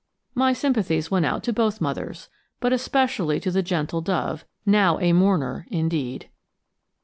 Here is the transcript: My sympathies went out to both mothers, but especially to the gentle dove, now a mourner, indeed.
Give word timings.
My 0.33 0.51
sympathies 0.51 1.11
went 1.11 1.27
out 1.27 1.43
to 1.43 1.53
both 1.53 1.79
mothers, 1.79 2.27
but 2.59 2.73
especially 2.73 3.39
to 3.39 3.51
the 3.51 3.61
gentle 3.61 4.01
dove, 4.01 4.45
now 4.65 4.97
a 4.99 5.13
mourner, 5.13 5.67
indeed. 5.69 6.27